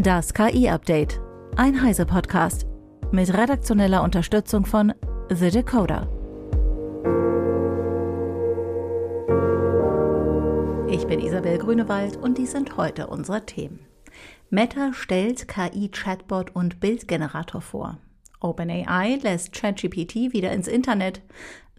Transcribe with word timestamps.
Das 0.00 0.32
KI-Update. 0.32 1.20
Ein 1.56 1.82
Heise-Podcast. 1.82 2.66
Mit 3.10 3.34
redaktioneller 3.34 4.04
Unterstützung 4.04 4.64
von 4.64 4.94
The 5.28 5.50
Decoder. 5.50 6.06
Ich 10.88 11.04
bin 11.08 11.18
Isabel 11.18 11.58
Grünewald 11.58 12.16
und 12.16 12.38
dies 12.38 12.52
sind 12.52 12.76
heute 12.76 13.08
unsere 13.08 13.44
Themen. 13.44 13.80
Meta 14.50 14.92
stellt 14.92 15.48
KI-Chatbot 15.48 16.54
und 16.54 16.78
Bildgenerator 16.78 17.60
vor. 17.60 17.98
OpenAI 18.38 19.18
lässt 19.20 19.52
ChatGPT 19.52 20.32
wieder 20.32 20.52
ins 20.52 20.68
Internet. 20.68 21.22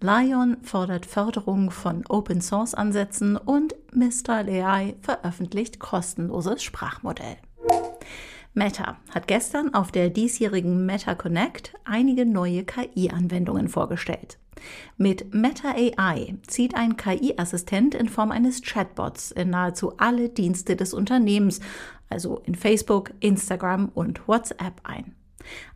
Lion 0.01 0.57
fordert 0.61 1.05
Förderung 1.05 1.71
von 1.71 2.03
Open 2.09 2.41
Source 2.41 2.73
Ansätzen 2.73 3.37
und 3.37 3.75
Mistral 3.93 4.49
AI 4.49 4.97
veröffentlicht 4.99 5.79
kostenloses 5.79 6.61
Sprachmodell. 6.61 7.37
Meta 8.53 8.97
hat 9.11 9.27
gestern 9.27 9.73
auf 9.73 9.91
der 9.91 10.09
diesjährigen 10.09 10.85
Meta 10.85 11.15
Connect 11.15 11.73
einige 11.85 12.25
neue 12.25 12.63
KI-Anwendungen 12.63 13.69
vorgestellt. 13.69 14.39
Mit 14.97 15.33
Meta 15.33 15.69
AI 15.69 16.35
zieht 16.47 16.75
ein 16.75 16.97
KI-Assistent 16.97 17.95
in 17.95 18.09
Form 18.09 18.31
eines 18.31 18.61
Chatbots 18.61 19.31
in 19.31 19.51
nahezu 19.51 19.93
alle 19.97 20.29
Dienste 20.29 20.75
des 20.75 20.93
Unternehmens, 20.93 21.59
also 22.09 22.39
in 22.45 22.55
Facebook, 22.55 23.11
Instagram 23.19 23.89
und 23.93 24.27
WhatsApp 24.27 24.81
ein. 24.83 25.15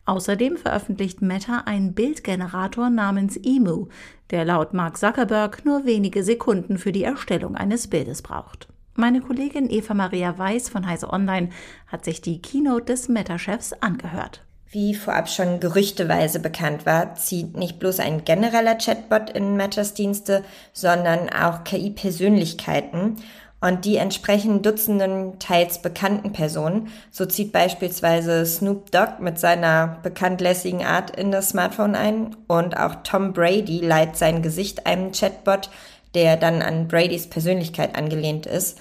Außerdem 0.04 0.56
veröffentlicht 0.56 1.22
Meta 1.22 1.62
einen 1.64 1.94
Bildgenerator 1.94 2.90
namens 2.90 3.36
Emu, 3.36 3.86
der 4.30 4.44
laut 4.44 4.74
Mark 4.74 4.98
Zuckerberg 4.98 5.64
nur 5.64 5.86
wenige 5.86 6.22
Sekunden 6.22 6.76
für 6.76 6.92
die 6.92 7.04
Erstellung 7.04 7.54
eines 7.54 7.88
Bildes 7.88 8.20
braucht. 8.20 8.68
Meine 8.96 9.20
Kollegin 9.20 9.70
Eva 9.70 9.92
Maria 9.92 10.38
Weiß 10.38 10.68
von 10.68 10.86
Heise 10.86 11.12
Online 11.12 11.48
hat 11.88 12.04
sich 12.04 12.20
die 12.20 12.40
Keynote 12.40 12.84
des 12.84 13.08
Meta-Chefs 13.08 13.72
angehört. 13.72 14.44
Wie 14.70 14.94
vorab 14.94 15.28
schon 15.28 15.58
gerüchteweise 15.58 16.38
bekannt 16.38 16.86
war, 16.86 17.16
zieht 17.16 17.56
nicht 17.56 17.80
bloß 17.80 17.98
ein 17.98 18.24
genereller 18.24 18.76
Chatbot 18.76 19.30
in 19.30 19.56
Metas 19.56 19.94
Dienste, 19.94 20.44
sondern 20.72 21.28
auch 21.28 21.64
KI-Persönlichkeiten 21.64 23.16
und 23.60 23.84
die 23.84 23.96
entsprechen 23.96 24.62
Dutzenden 24.62 25.38
teils 25.38 25.80
bekannten 25.80 26.32
Personen. 26.32 26.88
So 27.10 27.24
zieht 27.24 27.50
beispielsweise 27.50 28.44
Snoop 28.46 28.90
Dogg 28.90 29.14
mit 29.20 29.40
seiner 29.40 29.98
bekanntlässigen 30.02 30.84
Art 30.84 31.16
in 31.16 31.32
das 31.32 31.48
Smartphone 31.48 31.94
ein 31.94 32.36
und 32.46 32.76
auch 32.76 32.96
Tom 33.04 33.32
Brady 33.32 33.80
leiht 33.80 34.16
sein 34.16 34.42
Gesicht 34.42 34.86
einem 34.86 35.12
Chatbot, 35.12 35.70
der 36.14 36.36
dann 36.36 36.62
an 36.62 36.88
Bradys 36.88 37.28
Persönlichkeit 37.28 37.96
angelehnt 37.96 38.46
ist. 38.46 38.78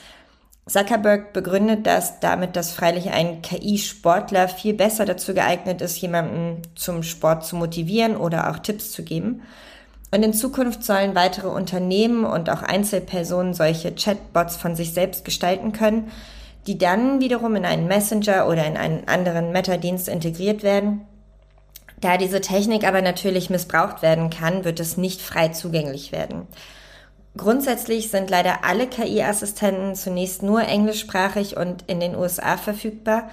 Zuckerberg 0.65 1.33
begründet 1.33 1.85
das 1.85 2.21
damit, 2.21 2.55
dass 2.55 2.71
freilich 2.71 3.09
ein 3.11 3.41
KI-Sportler 3.41 4.47
viel 4.47 4.73
besser 4.73 5.05
dazu 5.05 5.33
geeignet 5.33 5.81
ist, 5.81 5.97
jemanden 5.97 6.61
zum 6.75 7.03
Sport 7.03 7.45
zu 7.45 7.57
motivieren 7.57 8.15
oder 8.15 8.49
auch 8.49 8.59
Tipps 8.59 8.91
zu 8.91 9.03
geben. 9.03 9.41
Und 10.11 10.23
in 10.23 10.33
Zukunft 10.33 10.83
sollen 10.83 11.15
weitere 11.15 11.47
Unternehmen 11.47 12.23
und 12.23 12.49
auch 12.49 12.61
Einzelpersonen 12.61 13.53
solche 13.53 13.93
Chatbots 13.93 14.55
von 14.55 14.75
sich 14.75 14.93
selbst 14.93 15.25
gestalten 15.25 15.73
können, 15.73 16.11
die 16.67 16.77
dann 16.77 17.19
wiederum 17.19 17.55
in 17.55 17.65
einen 17.65 17.87
Messenger 17.87 18.47
oder 18.47 18.65
in 18.65 18.77
einen 18.77 19.07
anderen 19.07 19.51
Meta-Dienst 19.51 20.07
integriert 20.07 20.63
werden. 20.63 21.01
Da 21.99 22.17
diese 22.17 22.41
Technik 22.41 22.87
aber 22.87 23.01
natürlich 23.01 23.49
missbraucht 23.49 24.01
werden 24.01 24.29
kann, 24.29 24.63
wird 24.65 24.79
es 24.79 24.97
nicht 24.97 25.21
frei 25.21 25.49
zugänglich 25.49 26.11
werden. 26.11 26.47
Grundsätzlich 27.35 28.11
sind 28.11 28.29
leider 28.29 28.63
alle 28.63 28.87
KI-Assistenten 28.87 29.95
zunächst 29.95 30.43
nur 30.43 30.61
englischsprachig 30.61 31.57
und 31.57 31.83
in 31.87 31.99
den 31.99 32.15
USA 32.15 32.57
verfügbar. 32.57 33.29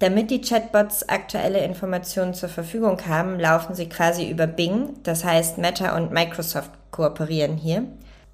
Damit 0.00 0.30
die 0.30 0.40
Chatbots 0.40 1.08
aktuelle 1.08 1.64
Informationen 1.64 2.34
zur 2.34 2.48
Verfügung 2.48 2.98
haben, 3.06 3.38
laufen 3.38 3.74
sie 3.74 3.88
quasi 3.88 4.28
über 4.28 4.46
Bing. 4.46 4.96
Das 5.04 5.24
heißt, 5.24 5.58
Meta 5.58 5.96
und 5.96 6.12
Microsoft 6.12 6.70
kooperieren 6.90 7.56
hier. 7.56 7.84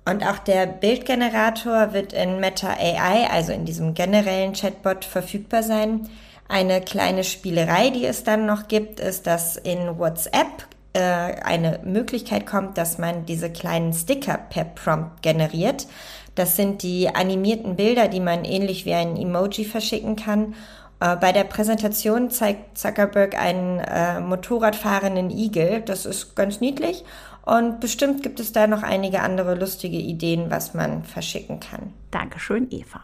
Und 0.05 0.27
auch 0.27 0.39
der 0.39 0.67
Bildgenerator 0.67 1.93
wird 1.93 2.15
in 2.15 2.41
Meta 2.41 2.71
AI, 2.71 3.29
also 3.31 3.53
in 3.53 3.67
diesem 3.67 3.93
generellen 3.95 4.55
Chatbot, 4.55 5.05
verfügbar 5.05 5.63
sein. 5.63 6.09
Eine 6.49 6.81
kleine 6.81 7.25
Spielerei, 7.25 7.91
die 7.91 8.07
es 8.07 8.25
dann 8.25 8.47
noch 8.47 8.69
gibt, 8.69 8.99
ist, 8.99 9.27
dass 9.27 9.57
in 9.59 9.99
WhatsApp 9.99 10.67
äh, 10.93 11.01
eine 11.01 11.81
Möglichkeit 11.85 12.47
kommt, 12.47 12.79
dass 12.79 12.99
man 12.99 13.27
diese 13.27 13.51
kleinen 13.51 13.93
Sticker 13.93 14.39
per 14.39 14.65
Prompt 14.65 15.23
generiert. 15.23 15.87
Das 16.35 16.57
sind 16.57 16.83
die 16.83 17.09
animierten 17.15 17.77
Bilder, 17.77 18.09
die 18.09 18.21
man 18.21 18.45
ähnlich 18.45 18.85
wie 18.85 18.95
ein 18.95 19.17
Emoji 19.17 19.65
verschicken 19.65 20.17
kann. 20.17 20.55
Äh, 21.01 21.17
bei 21.17 21.33
der 21.33 21.45
Präsentation 21.45 22.31
zeigt 22.31 22.79
Zuckerberg 22.79 23.39
einen 23.39 23.81
äh, 23.81 24.21
Motorradfahrenden 24.21 25.31
Igel. 25.31 25.83
Das 25.83 26.07
ist 26.07 26.37
ganz 26.37 26.61
niedlich. 26.61 27.05
Und 27.45 27.81
bestimmt 27.81 28.23
gibt 28.23 28.41
es 28.41 28.53
da 28.53 28.67
noch 28.67 28.83
einige 28.83 29.21
andere 29.21 29.55
lustige 29.55 29.97
Ideen, 29.97 30.51
was 30.51 30.75
man 30.75 31.03
verschicken 31.03 31.61
kann. 31.61 31.95
Dankeschön, 32.11 32.69
Eva. 32.71 33.01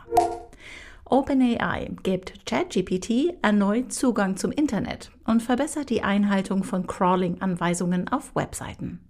OpenAI 1.07 1.91
gibt 2.03 2.47
ChatGPT 2.47 3.35
erneut 3.43 3.93
Zugang 3.93 4.39
zum 4.39 4.51
Internet 4.53 5.11
und 5.27 5.43
verbessert 5.43 5.91
die 5.91 6.03
Einhaltung 6.03 6.65
von 6.65 6.87
Crawling-Anweisungen 6.87 8.09
auf 8.09 8.35
Webseiten. 8.35 9.01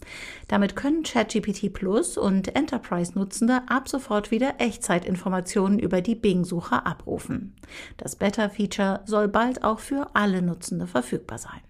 Damit 0.48 0.74
können 0.74 1.04
ChatGPT 1.04 1.72
Plus 1.72 2.18
und 2.18 2.56
Enterprise-Nutzende 2.56 3.62
ab 3.68 3.88
sofort 3.88 4.32
wieder 4.32 4.54
Echtzeitinformationen 4.58 5.78
über 5.78 6.00
die 6.02 6.16
Bing-Suche 6.16 6.84
abrufen. 6.84 7.54
Das 7.96 8.16
Beta-Feature 8.16 9.02
soll 9.04 9.28
bald 9.28 9.62
auch 9.62 9.78
für 9.78 10.08
alle 10.14 10.42
Nutzende 10.42 10.88
verfügbar 10.88 11.38
sein. 11.38 11.60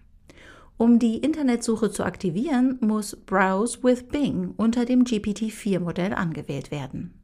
Um 0.76 0.98
die 0.98 1.18
Internetsuche 1.18 1.90
zu 1.90 2.02
aktivieren, 2.02 2.78
muss 2.80 3.14
Browse 3.14 3.82
with 3.82 4.08
Bing 4.08 4.54
unter 4.56 4.84
dem 4.84 5.04
GPT-4-Modell 5.04 6.14
angewählt 6.14 6.70
werden. 6.72 7.14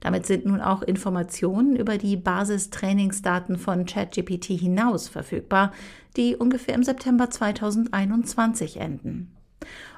Damit 0.00 0.26
sind 0.26 0.46
nun 0.46 0.60
auch 0.60 0.82
Informationen 0.82 1.76
über 1.76 1.98
die 1.98 2.16
Basistrainingsdaten 2.16 3.56
von 3.56 3.86
ChatGPT 3.86 4.46
hinaus 4.46 5.08
verfügbar, 5.08 5.72
die 6.16 6.36
ungefähr 6.36 6.74
im 6.74 6.82
September 6.82 7.30
2021 7.30 8.78
enden. 8.78 9.36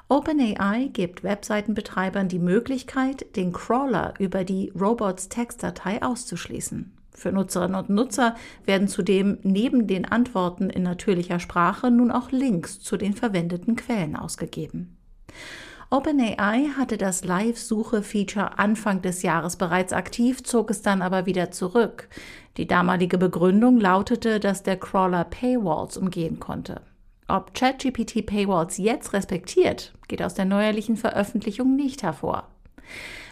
OpenAI 0.07 0.89
gibt 0.93 1.23
Webseitenbetreibern 1.23 2.27
die 2.27 2.39
Möglichkeit, 2.39 3.35
den 3.35 3.51
Crawler 3.51 4.13
über 4.19 4.43
die 4.43 4.71
Robots-Textdatei 4.79 6.03
auszuschließen. 6.03 6.95
Für 7.15 7.31
Nutzerinnen 7.31 7.75
und 7.75 7.89
Nutzer 7.89 8.35
werden 8.65 8.87
zudem 8.87 9.39
neben 9.41 9.87
den 9.87 10.05
Antworten 10.05 10.69
in 10.69 10.83
natürlicher 10.83 11.39
Sprache 11.39 11.89
nun 11.89 12.11
auch 12.11 12.31
Links 12.31 12.79
zu 12.79 12.97
den 12.97 13.13
verwendeten 13.13 13.75
Quellen 13.75 14.15
ausgegeben. 14.15 14.97
OpenAI 15.95 16.71
hatte 16.77 16.97
das 16.97 17.23
Live-Suche-Feature 17.23 18.59
Anfang 18.59 19.01
des 19.01 19.21
Jahres 19.21 19.55
bereits 19.55 19.93
aktiv, 19.93 20.43
zog 20.43 20.69
es 20.69 20.81
dann 20.81 21.01
aber 21.01 21.25
wieder 21.25 21.51
zurück. 21.51 22.09
Die 22.57 22.67
damalige 22.67 23.17
Begründung 23.17 23.79
lautete, 23.79 24.41
dass 24.41 24.61
der 24.61 24.75
Crawler 24.75 25.23
Paywalls 25.23 25.95
umgehen 25.95 26.37
konnte. 26.41 26.81
Ob 27.29 27.53
ChatGPT 27.53 28.25
Paywalls 28.25 28.77
jetzt 28.77 29.13
respektiert, 29.13 29.93
geht 30.09 30.21
aus 30.21 30.33
der 30.33 30.43
neuerlichen 30.43 30.97
Veröffentlichung 30.97 31.77
nicht 31.77 32.03
hervor. 32.03 32.49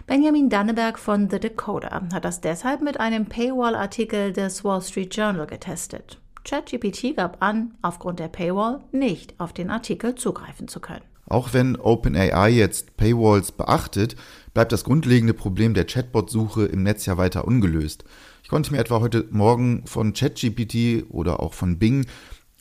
Benjamin 0.08 0.48
Danneberg 0.48 0.98
von 1.00 1.30
The 1.30 1.42
Decoder 1.42 2.08
hat 2.14 2.24
das 2.24 2.40
deshalb 2.40 2.82
mit 2.82 2.98
einem 2.98 3.26
Paywall-Artikel 3.26 4.32
des 4.32 4.64
Wall 4.64 4.82
Street 4.82 5.14
Journal 5.14 5.48
getestet. 5.48 6.18
ChatGPT 6.46 7.18
gab 7.18 7.44
an, 7.44 7.76
aufgrund 7.82 8.20
der 8.20 8.30
Paywall 8.30 8.80
nicht 8.94 9.38
auf 9.38 9.52
den 9.52 9.70
Artikel 9.70 10.16
zugreifen 10.16 10.70
zu 10.70 10.80
können. 10.80 11.13
Auch 11.34 11.52
wenn 11.52 11.78
OpenAI 11.78 12.52
jetzt 12.52 12.96
Paywalls 12.96 13.52
beachtet, 13.52 14.16
bleibt 14.54 14.72
das 14.72 14.84
grundlegende 14.84 15.34
Problem 15.34 15.74
der 15.74 15.86
Chatbot-Suche 15.86 16.66
im 16.66 16.84
Netz 16.84 17.08
ja 17.08 17.18
weiter 17.18 17.48
ungelöst. 17.48 18.04
Ich 18.44 18.50
konnte 18.50 18.72
mir 18.72 18.78
etwa 18.78 19.00
heute 19.00 19.26
Morgen 19.32 19.88
von 19.88 20.14
ChatGPT 20.14 21.06
oder 21.10 21.40
auch 21.40 21.56
von 21.56 21.80
Bing 21.80 22.06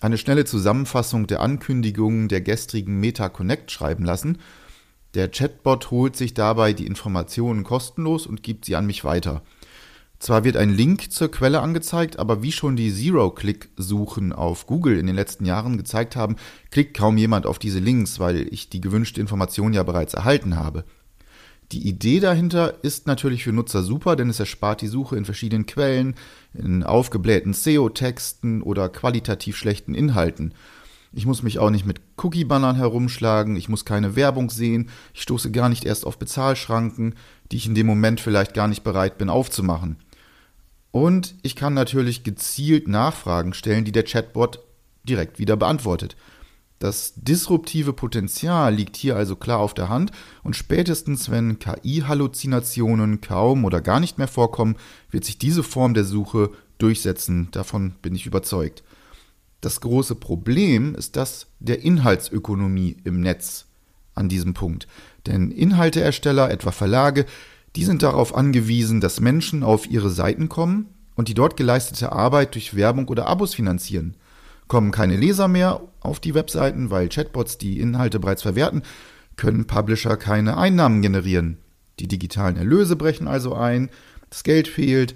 eine 0.00 0.17
schnelle 0.17 0.46
Zusammenfassung 0.46 1.26
der 1.26 1.43
Ankündigungen 1.43 2.29
der 2.29 2.41
gestrigen 2.41 2.99
Meta 2.99 3.29
Connect 3.29 3.70
schreiben 3.70 4.06
lassen 4.06 4.38
der 5.14 5.31
Chatbot 5.31 5.91
holt 5.91 6.17
sich 6.17 6.32
dabei 6.32 6.73
die 6.73 6.87
Informationen 6.87 7.64
kostenlos 7.64 8.26
und 8.26 8.43
gibt 8.43 8.64
sie 8.64 8.76
an 8.76 8.87
mich 8.87 9.05
weiter. 9.05 9.43
Zwar 10.22 10.44
wird 10.44 10.56
ein 10.56 10.70
Link 10.70 11.10
zur 11.10 11.32
Quelle 11.32 11.62
angezeigt, 11.62 12.20
aber 12.20 12.44
wie 12.44 12.52
schon 12.52 12.76
die 12.76 12.94
Zero-Click-Suchen 12.94 14.32
auf 14.32 14.69
Google 14.69 14.96
in 14.96 15.08
den 15.08 15.16
letzten 15.16 15.44
Jahren 15.44 15.76
gezeigt 15.76 16.14
haben, 16.14 16.36
klickt 16.70 16.96
kaum 16.96 17.16
jemand 17.16 17.44
auf 17.44 17.58
diese 17.58 17.80
Links, 17.80 18.20
weil 18.20 18.46
ich 18.54 18.70
die 18.70 18.80
gewünschte 18.80 19.20
Information 19.20 19.72
ja 19.72 19.82
bereits 19.82 20.14
erhalten 20.14 20.54
habe. 20.54 20.84
Die 21.72 21.88
Idee 21.88 22.20
dahinter 22.20 22.84
ist 22.84 23.08
natürlich 23.08 23.42
für 23.42 23.52
Nutzer 23.52 23.82
super, 23.82 24.14
denn 24.14 24.30
es 24.30 24.38
erspart 24.38 24.80
die 24.80 24.86
Suche 24.86 25.16
in 25.16 25.24
verschiedenen 25.24 25.66
Quellen, 25.66 26.14
in 26.54 26.84
aufgeblähten 26.84 27.52
SEO-Texten 27.52 28.62
oder 28.62 28.88
qualitativ 28.90 29.56
schlechten 29.56 29.96
Inhalten. 29.96 30.54
Ich 31.12 31.26
muss 31.26 31.42
mich 31.42 31.58
auch 31.58 31.70
nicht 31.70 31.84
mit 31.84 32.00
Cookie-Bannern 32.19 32.76
herumschlagen, 32.76 33.56
ich 33.56 33.69
muss 33.69 33.84
keine 33.84 34.14
Werbung 34.14 34.50
sehen, 34.50 34.88
ich 35.14 35.22
stoße 35.22 35.50
gar 35.50 35.69
nicht 35.69 35.84
erst 35.84 36.06
auf 36.06 36.16
Bezahlschranken, 36.16 37.16
die 37.50 37.56
ich 37.56 37.66
in 37.66 37.74
dem 37.74 37.88
Moment 37.88 38.20
vielleicht 38.20 38.54
gar 38.54 38.69
nicht 38.69 38.84
bereit 38.84 39.19
bin 39.19 39.28
aufzumachen. 39.28 39.96
Und 40.93 41.35
ich 41.43 41.56
kann 41.56 41.75
natürlich 41.75 42.23
gezielt 42.23 42.87
Nachfragen 42.87 43.55
stellen, 43.55 43.85
die 43.85 43.93
der 43.93 44.05
Chatbot 44.05 44.61
direkt 45.03 45.39
wieder 45.39 45.56
beantwortet. 45.56 46.17
Das 46.79 47.15
disruptive 47.17 47.93
Potenzial 47.93 48.75
liegt 48.75 48.97
hier 48.97 49.17
also 49.17 49.37
klar 49.37 49.59
auf 49.59 49.73
der 49.73 49.89
Hand 49.89 50.11
und 50.43 50.56
spätestens 50.56 51.31
wenn 51.31 51.59
KI-Halluzinationen 51.59 53.21
kaum 53.21 53.65
oder 53.65 53.81
gar 53.81 54.00
nicht 54.00 54.19
mehr 54.19 54.29
vorkommen, 54.29 54.77
wird 55.11 55.25
sich 55.25 55.39
diese 55.39 55.62
Form 55.62 55.94
der 55.94 56.05
Suche 56.05 56.50
durchsetzen, 56.79 57.49
davon 57.53 57.94
bin 58.03 58.15
ich 58.17 58.27
überzeugt. 58.27 58.83
Das 59.61 59.81
große 59.81 60.17
Problem 60.17 60.97
ist 60.97 61.15
das 61.15 61.47
der 61.61 61.83
Inhaltsökonomie 61.83 62.97
im 63.05 63.21
Netz 63.21 63.67
an 64.17 64.29
diesem 64.29 64.53
Punkt. 64.53 64.89
Denn 65.27 65.53
Inhalteersteller, 65.53 66.50
etwa 66.50 66.73
Verlage, 66.73 67.27
die 67.76 67.84
sind 67.84 68.02
darauf 68.02 68.34
angewiesen, 68.34 69.00
dass 69.00 69.20
Menschen 69.20 69.62
auf 69.62 69.90
ihre 69.90 70.10
Seiten 70.10 70.48
kommen 70.48 70.88
und 71.14 71.28
die 71.28 71.34
dort 71.34 71.56
geleistete 71.56 72.12
Arbeit 72.12 72.54
durch 72.54 72.74
Werbung 72.74 73.08
oder 73.08 73.26
Abos 73.26 73.54
finanzieren. 73.54 74.16
Kommen 74.69 74.90
keine 74.90 75.16
Leser 75.16 75.48
mehr 75.48 75.80
auf 76.00 76.20
die 76.20 76.34
Webseiten, 76.34 76.90
weil 76.90 77.08
Chatbots 77.08 77.58
die 77.58 77.80
Inhalte 77.80 78.20
bereits 78.20 78.42
verwerten, 78.42 78.82
können 79.36 79.66
Publisher 79.66 80.16
keine 80.16 80.56
Einnahmen 80.56 81.02
generieren. 81.02 81.58
Die 81.98 82.08
digitalen 82.08 82.56
Erlöse 82.56 82.96
brechen 82.96 83.28
also 83.28 83.54
ein, 83.54 83.90
das 84.30 84.44
Geld 84.44 84.69
fehlt 84.69 85.14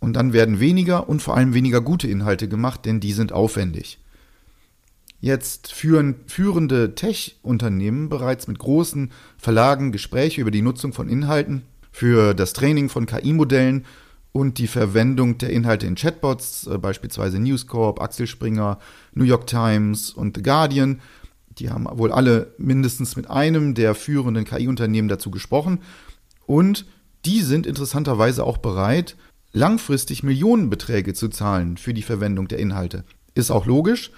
und 0.00 0.14
dann 0.14 0.32
werden 0.32 0.58
weniger 0.60 1.08
und 1.08 1.22
vor 1.22 1.36
allem 1.36 1.54
weniger 1.54 1.80
gute 1.80 2.08
Inhalte 2.08 2.48
gemacht, 2.48 2.84
denn 2.84 3.00
die 3.00 3.12
sind 3.12 3.32
aufwendig. 3.32 3.98
Jetzt 5.22 5.72
führen 5.72 6.16
führende 6.26 6.96
Tech-Unternehmen 6.96 8.08
bereits 8.08 8.48
mit 8.48 8.58
großen 8.58 9.12
Verlagen 9.38 9.92
Gespräche 9.92 10.40
über 10.40 10.50
die 10.50 10.62
Nutzung 10.62 10.92
von 10.92 11.08
Inhalten 11.08 11.62
für 11.92 12.34
das 12.34 12.54
Training 12.54 12.88
von 12.88 13.06
KI-Modellen 13.06 13.84
und 14.32 14.58
die 14.58 14.66
Verwendung 14.66 15.38
der 15.38 15.50
Inhalte 15.50 15.86
in 15.86 15.94
Chatbots, 15.94 16.66
äh, 16.66 16.76
beispielsweise 16.76 17.38
News 17.38 17.68
Corp, 17.68 18.02
Axel 18.02 18.26
Springer, 18.26 18.80
New 19.14 19.22
York 19.22 19.46
Times 19.46 20.10
und 20.10 20.38
The 20.38 20.42
Guardian. 20.42 21.00
Die 21.58 21.70
haben 21.70 21.86
wohl 21.92 22.10
alle 22.10 22.52
mindestens 22.58 23.14
mit 23.14 23.30
einem 23.30 23.74
der 23.74 23.94
führenden 23.94 24.44
KI-Unternehmen 24.44 25.06
dazu 25.06 25.30
gesprochen. 25.30 25.78
Und 26.46 26.84
die 27.24 27.42
sind 27.42 27.64
interessanterweise 27.64 28.42
auch 28.42 28.58
bereit, 28.58 29.16
langfristig 29.52 30.24
Millionenbeträge 30.24 31.14
zu 31.14 31.28
zahlen 31.28 31.76
für 31.76 31.94
die 31.94 32.02
Verwendung 32.02 32.48
der 32.48 32.58
Inhalte. 32.58 33.04
Ist 33.36 33.52
auch 33.52 33.66
logisch, 33.66 34.10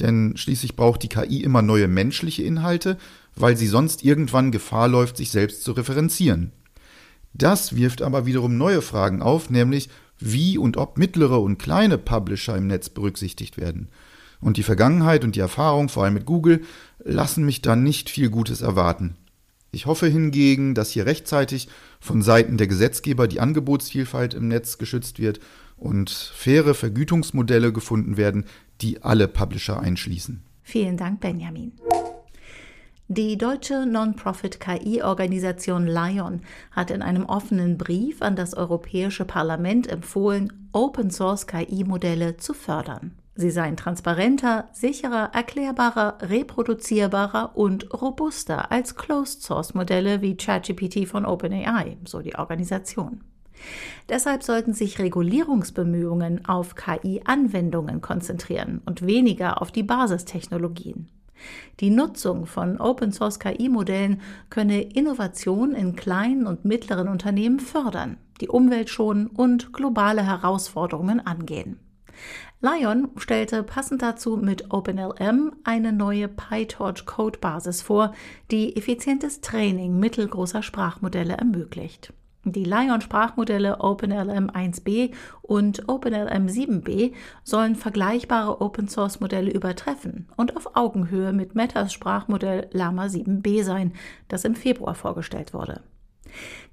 denn 0.00 0.36
schließlich 0.36 0.76
braucht 0.76 1.02
die 1.02 1.08
KI 1.08 1.42
immer 1.42 1.62
neue 1.62 1.88
menschliche 1.88 2.42
Inhalte, 2.42 2.96
weil 3.36 3.56
sie 3.56 3.66
sonst 3.66 4.04
irgendwann 4.04 4.52
Gefahr 4.52 4.88
läuft, 4.88 5.16
sich 5.16 5.30
selbst 5.30 5.64
zu 5.64 5.72
referenzieren. 5.72 6.52
Das 7.34 7.76
wirft 7.76 8.02
aber 8.02 8.26
wiederum 8.26 8.56
neue 8.56 8.82
Fragen 8.82 9.22
auf, 9.22 9.50
nämlich 9.50 9.88
wie 10.18 10.58
und 10.58 10.76
ob 10.76 10.98
mittlere 10.98 11.40
und 11.40 11.58
kleine 11.58 11.98
Publisher 11.98 12.56
im 12.56 12.66
Netz 12.66 12.88
berücksichtigt 12.88 13.56
werden. 13.56 13.88
Und 14.40 14.56
die 14.56 14.62
Vergangenheit 14.62 15.24
und 15.24 15.36
die 15.36 15.40
Erfahrung, 15.40 15.88
vor 15.88 16.04
allem 16.04 16.14
mit 16.14 16.26
Google, 16.26 16.62
lassen 17.04 17.44
mich 17.44 17.62
da 17.62 17.76
nicht 17.76 18.10
viel 18.10 18.30
Gutes 18.30 18.60
erwarten. 18.60 19.16
Ich 19.70 19.86
hoffe 19.86 20.06
hingegen, 20.06 20.74
dass 20.74 20.90
hier 20.90 21.06
rechtzeitig 21.06 21.68
von 22.00 22.22
Seiten 22.22 22.56
der 22.56 22.68
Gesetzgeber 22.68 23.28
die 23.28 23.40
Angebotsvielfalt 23.40 24.34
im 24.34 24.48
Netz 24.48 24.78
geschützt 24.78 25.18
wird 25.18 25.40
und 25.76 26.10
faire 26.10 26.74
Vergütungsmodelle 26.74 27.72
gefunden 27.72 28.16
werden, 28.16 28.44
die 28.80 29.02
alle 29.02 29.28
Publisher 29.28 29.80
einschließen. 29.80 30.42
Vielen 30.62 30.96
Dank, 30.96 31.20
Benjamin. 31.20 31.72
Die 33.10 33.38
deutsche 33.38 33.86
Non-Profit-KI-Organisation 33.86 35.86
Lion 35.86 36.42
hat 36.72 36.90
in 36.90 37.00
einem 37.00 37.24
offenen 37.24 37.78
Brief 37.78 38.20
an 38.20 38.36
das 38.36 38.52
Europäische 38.52 39.24
Parlament 39.24 39.86
empfohlen, 39.86 40.68
Open-Source-KI-Modelle 40.72 42.36
zu 42.36 42.52
fördern. 42.52 43.12
Sie 43.34 43.50
seien 43.50 43.78
transparenter, 43.78 44.68
sicherer, 44.72 45.30
erklärbarer, 45.32 46.18
reproduzierbarer 46.20 47.56
und 47.56 47.90
robuster 47.94 48.70
als 48.70 48.94
Closed-Source-Modelle 48.96 50.20
wie 50.20 50.36
ChatGPT 50.36 51.08
von 51.08 51.24
OpenAI, 51.24 51.96
so 52.04 52.20
die 52.20 52.34
Organisation. 52.34 53.24
Deshalb 54.08 54.42
sollten 54.42 54.72
sich 54.72 54.98
Regulierungsbemühungen 54.98 56.46
auf 56.46 56.74
KI-Anwendungen 56.74 58.00
konzentrieren 58.00 58.80
und 58.86 59.06
weniger 59.06 59.60
auf 59.60 59.70
die 59.70 59.82
Basistechnologien. 59.82 61.08
Die 61.80 61.90
Nutzung 61.90 62.46
von 62.46 62.80
Open-Source-KI-Modellen 62.80 64.20
könne 64.50 64.82
Innovation 64.82 65.74
in 65.74 65.94
kleinen 65.94 66.46
und 66.46 66.64
mittleren 66.64 67.08
Unternehmen 67.08 67.60
fördern, 67.60 68.16
die 68.40 68.48
Umwelt 68.48 68.90
schonen 68.90 69.28
und 69.28 69.72
globale 69.72 70.24
Herausforderungen 70.24 71.24
angehen. 71.24 71.78
Lion 72.60 73.10
stellte 73.16 73.62
passend 73.62 74.02
dazu 74.02 74.36
mit 74.36 74.72
OpenLM 74.72 75.52
eine 75.62 75.92
neue 75.92 76.26
PyTorch-Codebasis 76.26 77.82
vor, 77.82 78.12
die 78.50 78.76
effizientes 78.76 79.40
Training 79.40 80.00
mittelgroßer 80.00 80.64
Sprachmodelle 80.64 81.36
ermöglicht. 81.36 82.12
Die 82.52 82.64
Lion-Sprachmodelle 82.64 83.80
OpenLM 83.80 84.50
1b 84.50 85.12
und 85.42 85.88
OpenLM 85.88 86.46
7b 86.46 87.12
sollen 87.44 87.76
vergleichbare 87.76 88.60
Open-Source-Modelle 88.60 89.50
übertreffen 89.50 90.28
und 90.36 90.56
auf 90.56 90.76
Augenhöhe 90.76 91.32
mit 91.32 91.54
Metas 91.54 91.92
Sprachmodell 91.92 92.68
Lama 92.72 93.06
7b 93.06 93.62
sein, 93.62 93.92
das 94.28 94.44
im 94.44 94.54
Februar 94.54 94.94
vorgestellt 94.94 95.54
wurde. 95.54 95.82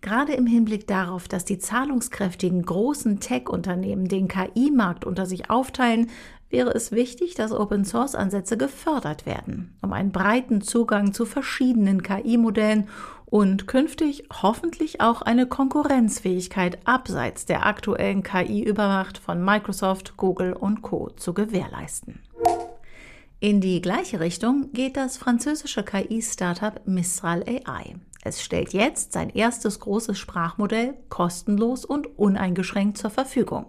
Gerade 0.01 0.33
im 0.33 0.45
Hinblick 0.45 0.87
darauf, 0.87 1.27
dass 1.27 1.45
die 1.45 1.59
zahlungskräftigen 1.59 2.63
großen 2.63 3.19
Tech-Unternehmen 3.19 4.07
den 4.07 4.27
KI-Markt 4.27 5.05
unter 5.05 5.25
sich 5.25 5.49
aufteilen, 5.49 6.09
wäre 6.49 6.71
es 6.73 6.91
wichtig, 6.91 7.35
dass 7.35 7.51
Open-Source-Ansätze 7.51 8.57
gefördert 8.57 9.25
werden, 9.25 9.75
um 9.81 9.93
einen 9.93 10.11
breiten 10.11 10.61
Zugang 10.61 11.13
zu 11.13 11.25
verschiedenen 11.25 12.03
KI-Modellen 12.03 12.87
und 13.25 13.67
künftig 13.67 14.27
hoffentlich 14.41 15.01
auch 15.01 15.21
eine 15.21 15.47
Konkurrenzfähigkeit 15.47 16.79
abseits 16.85 17.45
der 17.45 17.65
aktuellen 17.65 18.23
KI-Übermacht 18.23 19.17
von 19.17 19.43
Microsoft, 19.43 20.17
Google 20.17 20.53
und 20.53 20.81
Co 20.81 21.09
zu 21.09 21.33
gewährleisten. 21.33 22.19
In 23.39 23.61
die 23.61 23.81
gleiche 23.81 24.19
Richtung 24.19 24.71
geht 24.73 24.97
das 24.97 25.17
französische 25.17 25.83
KI-Startup 25.83 26.81
Mistral 26.87 27.43
AI. 27.43 27.95
Es 28.23 28.41
stellt 28.41 28.73
jetzt 28.73 29.13
sein 29.13 29.29
erstes 29.29 29.79
großes 29.79 30.17
Sprachmodell 30.17 30.95
kostenlos 31.09 31.85
und 31.85 32.17
uneingeschränkt 32.17 32.97
zur 32.97 33.11
Verfügung. 33.11 33.67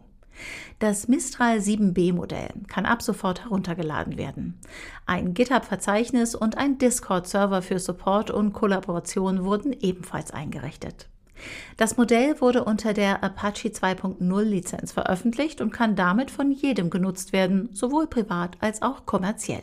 Das 0.78 1.08
Mistral 1.08 1.58
7b 1.58 2.12
Modell 2.12 2.50
kann 2.68 2.86
ab 2.86 3.02
sofort 3.02 3.44
heruntergeladen 3.44 4.18
werden. 4.18 4.60
Ein 5.06 5.34
GitHub-Verzeichnis 5.34 6.34
und 6.34 6.58
ein 6.58 6.78
Discord-Server 6.78 7.62
für 7.62 7.78
Support 7.78 8.30
und 8.30 8.52
Kollaboration 8.52 9.44
wurden 9.44 9.72
ebenfalls 9.72 10.30
eingerichtet. 10.30 11.08
Das 11.76 11.96
Modell 11.96 12.40
wurde 12.40 12.64
unter 12.64 12.92
der 12.94 13.22
Apache 13.22 13.68
2.0 13.68 14.42
Lizenz 14.42 14.92
veröffentlicht 14.92 15.60
und 15.60 15.70
kann 15.70 15.96
damit 15.96 16.30
von 16.30 16.50
jedem 16.50 16.90
genutzt 16.90 17.32
werden, 17.32 17.68
sowohl 17.72 18.06
privat 18.06 18.56
als 18.60 18.82
auch 18.82 19.06
kommerziell. 19.06 19.62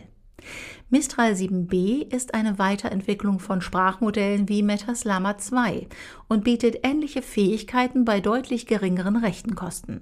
Mistral 0.89 1.33
7b 1.33 2.13
ist 2.13 2.33
eine 2.33 2.59
Weiterentwicklung 2.59 3.39
von 3.39 3.61
Sprachmodellen 3.61 4.49
wie 4.49 4.61
Metas 4.61 5.05
Llama 5.05 5.37
2 5.37 5.87
und 6.27 6.43
bietet 6.43 6.79
ähnliche 6.83 7.21
Fähigkeiten 7.21 8.05
bei 8.05 8.19
deutlich 8.19 8.67
geringeren 8.67 9.15
Rechenkosten. 9.15 10.01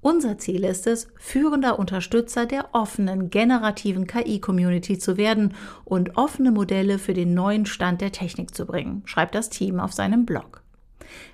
Unser 0.00 0.36
Ziel 0.36 0.64
ist 0.64 0.86
es, 0.86 1.08
führender 1.16 1.78
Unterstützer 1.78 2.44
der 2.44 2.74
offenen 2.74 3.30
generativen 3.30 4.06
KI-Community 4.06 4.98
zu 4.98 5.16
werden 5.16 5.54
und 5.84 6.18
offene 6.18 6.50
Modelle 6.50 6.98
für 6.98 7.14
den 7.14 7.32
neuen 7.32 7.64
Stand 7.64 8.02
der 8.02 8.12
Technik 8.12 8.54
zu 8.54 8.66
bringen, 8.66 9.02
schreibt 9.06 9.34
das 9.34 9.48
Team 9.48 9.80
auf 9.80 9.94
seinem 9.94 10.26
Blog. 10.26 10.62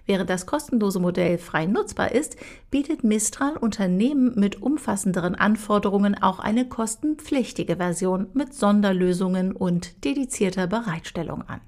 Während 0.07 0.31
das 0.31 0.47
kostenlose 0.47 1.01
Modell 1.01 1.39
frei 1.39 1.67
nutzbar 1.67 2.13
ist, 2.13 2.37
bietet 2.71 3.05
Mistral 3.05 3.57
Unternehmen 3.57 4.35
mit 4.37 4.63
umfassenderen 4.63 5.35
Anforderungen 5.35 6.21
auch 6.21 6.39
eine 6.39 6.69
kostenpflichtige 6.69 7.77
Version 7.77 8.29
mit 8.35 8.55
Sonderlösungen 8.55 9.53
und 9.53 10.05
dedizierter 10.05 10.67
Bereitstellung 10.67 11.43
an. 11.49 11.61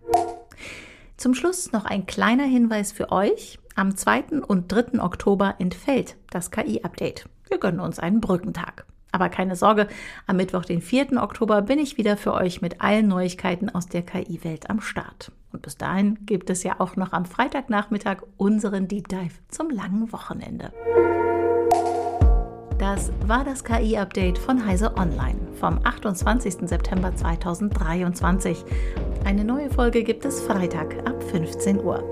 Zum 1.23 1.35
Schluss 1.35 1.71
noch 1.71 1.85
ein 1.85 2.05
kleiner 2.05 2.43
Hinweis 2.43 2.91
für 2.91 3.13
euch. 3.13 3.61
Am 3.77 3.95
2. 3.97 4.43
und 4.45 4.73
3. 4.73 5.01
Oktober 5.01 5.55
entfällt 5.61 6.17
das 6.31 6.51
KI-Update. 6.51 7.29
Wir 7.49 7.59
gönnen 7.59 7.79
uns 7.79 8.01
einen 8.01 8.21
Brückentag. 8.21 8.87
Aber 9.13 9.29
keine 9.29 9.55
Sorge, 9.55 9.87
am 10.27 10.39
Mittwoch, 10.39 10.65
den 10.65 10.83
4. 10.83 11.23
Oktober, 11.23 11.63
bin 11.63 11.79
ich 11.79 11.97
wieder 11.97 12.17
für 12.17 12.35
euch 12.35 12.61
mit 12.61 12.81
allen 12.81 13.07
Neuigkeiten 13.07 13.71
aus 13.71 13.87
der 13.87 14.03
KI-Welt 14.03 14.69
am 14.69 14.81
Start. 14.81 15.31
Und 15.53 15.63
bis 15.63 15.77
dahin 15.77 16.19
gibt 16.27 16.51
es 16.51 16.65
ja 16.65 16.81
auch 16.81 16.97
noch 16.97 17.13
am 17.13 17.25
Freitagnachmittag 17.25 18.25
unseren 18.37 18.89
Deep 18.89 19.07
Dive 19.07 19.35
zum 19.47 19.71
langen 19.71 20.11
Wochenende. 20.11 20.73
Das 22.81 23.13
war 23.29 23.45
das 23.45 23.63
KI-Update 23.63 24.39
von 24.39 24.67
Heise 24.67 24.97
Online 24.97 25.39
vom 25.61 25.79
28. 25.85 26.69
September 26.69 27.15
2023. 27.15 28.65
Eine 29.25 29.45
neue 29.45 29.71
Folge 29.71 30.03
gibt 30.03 30.25
es 30.25 30.41
Freitag 30.41 30.97
ab 31.07 31.23
15 31.23 31.79
Uhr. 31.83 32.03